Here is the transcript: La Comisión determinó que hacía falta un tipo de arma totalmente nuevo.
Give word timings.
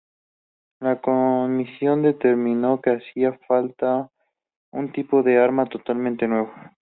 La 0.79 0.99
Comisión 0.99 2.01
determinó 2.01 2.81
que 2.81 2.89
hacía 2.89 3.33
falta 3.47 4.09
un 4.71 4.91
tipo 4.91 5.21
de 5.21 5.37
arma 5.37 5.69
totalmente 5.69 6.27
nuevo. 6.27 6.51